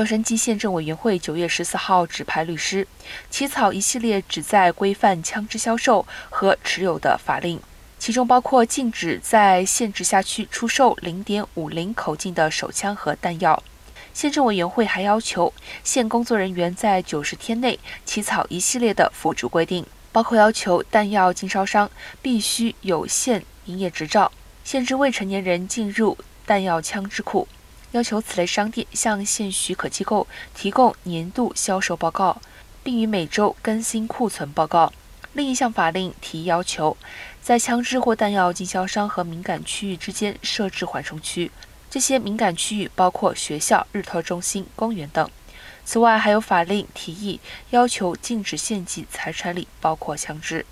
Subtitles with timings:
[0.00, 2.86] 洛杉矶县政委员会九月十四号指派律师
[3.28, 7.60] 起草一系列旨在规范枪支销售和持有的法令，
[7.98, 13.62] 其中包括禁止在县直辖区出售零点五零口径的手枪和弹药。
[14.14, 15.52] 县政委员会还要求
[15.84, 21.90] 县工作人员在九十天内起草一系列的辅助规定，包括要求弹药经销商
[22.22, 24.32] 必须有县营业执照，
[24.64, 27.46] 限制未成年人进入弹药枪支库。
[27.92, 32.40] 要求此类商店向县许可机构提供年度销售报告，
[32.82, 34.92] 并于每周更新库存报告。
[35.32, 36.96] 另一项法令提要求，
[37.40, 41.50] 在枪支或弹药经销商和敏感区域之间设置缓冲区，
[41.88, 45.30] 这些敏感区域包括学校、日托中心、公园等。
[45.84, 50.64] 此外，还有法令提议要求禁止县级财产里包括枪支。